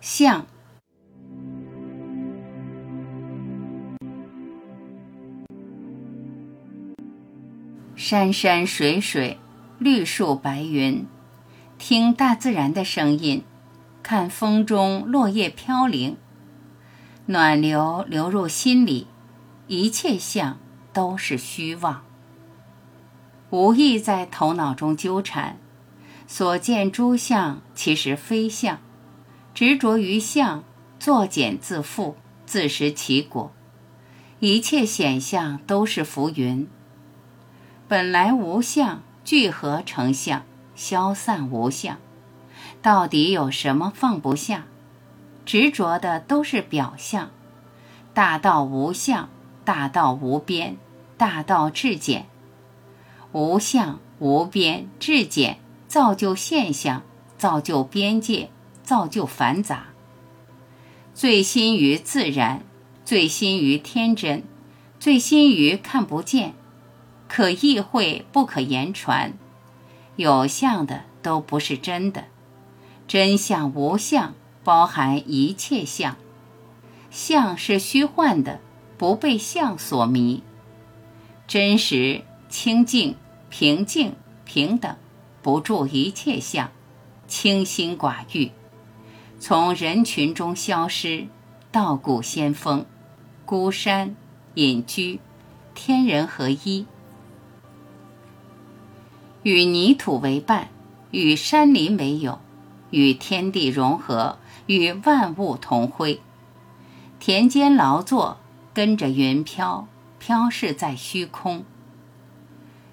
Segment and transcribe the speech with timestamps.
[0.00, 0.46] 像。
[7.94, 9.38] 山山水水，
[9.78, 11.06] 绿树白云，
[11.78, 13.44] 听大自然的声音，
[14.02, 16.16] 看风中落叶飘零，
[17.26, 19.06] 暖流流入心里，
[19.66, 20.58] 一切相
[20.94, 22.02] 都是虚妄，
[23.50, 25.58] 无意在头脑中纠缠。
[26.26, 28.78] 所见诸相其实非相，
[29.60, 30.64] 执着于相，
[30.98, 32.14] 作茧自缚，
[32.46, 33.52] 自食其果。
[34.38, 36.66] 一切显象都是浮云。
[37.86, 41.98] 本来无相，聚合成相，消散无相。
[42.80, 44.64] 到底有什么放不下？
[45.44, 47.30] 执着的都是表象。
[48.14, 49.28] 大道无相，
[49.66, 50.78] 大道无边，
[51.18, 52.24] 大道至简。
[53.32, 55.58] 无相无边至简。
[55.86, 57.02] 造就现象，
[57.36, 58.48] 造就边界，
[58.90, 59.90] 造就繁杂。
[61.14, 62.64] 醉心于自然，
[63.04, 64.42] 醉心于天真，
[64.98, 66.54] 醉心于看不见，
[67.28, 69.34] 可意会不可言传。
[70.16, 72.24] 有相的都不是真的，
[73.06, 76.16] 真相无相，包含一切相。
[77.12, 78.58] 相是虚幻的，
[78.98, 80.42] 不被相所迷。
[81.46, 83.14] 真实、清净、
[83.48, 84.96] 平静、平等。
[85.42, 86.72] 不住一切相，
[87.28, 88.50] 清心寡欲，
[89.40, 91.26] 从人群中消失。
[91.72, 92.84] 道骨仙风，
[93.46, 94.14] 孤山
[94.54, 95.20] 隐居，
[95.72, 96.84] 天人合一，
[99.44, 100.68] 与泥土为伴，
[101.12, 102.40] 与山林为友，
[102.90, 106.20] 与天地融合，与万物同辉。
[107.20, 108.38] 田间劳作，
[108.74, 109.86] 跟着云飘，
[110.18, 111.64] 飘逝在虚空。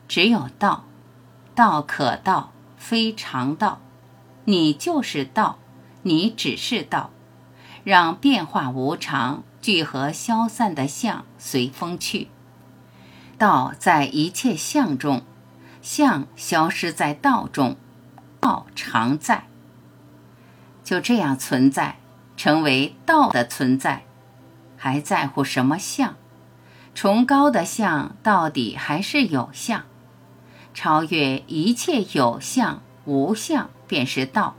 [0.08, 0.86] 只有道。
[1.56, 3.80] 道可道，非常道。
[4.45, 5.58] 你就是道，
[6.08, 7.11] 你只是道。
[7.83, 12.27] 让变化无常、聚合消散的相随风去。
[13.38, 15.21] 道在一切相中，
[15.82, 17.77] 相消失在道中，
[18.42, 19.45] 道常在。
[20.83, 21.98] 就这样存在，
[22.36, 24.03] 成为道的存在，
[24.76, 26.15] 还在乎什么相？
[26.93, 29.83] 崇高的相，到底还是有相。
[30.73, 34.55] 超越一切有相无相，便是道。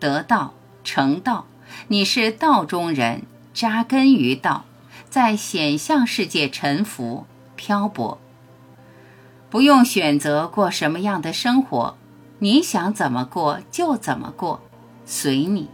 [0.00, 0.54] 得道
[0.84, 1.46] 成道，
[1.88, 4.64] 你是道中人，扎根于道，
[5.08, 7.26] 在显象世界沉浮
[7.56, 8.18] 漂泊，
[9.48, 11.96] 不用选择过什么样的生活，
[12.38, 14.60] 你想怎么过就怎么过，
[15.04, 15.68] 随你。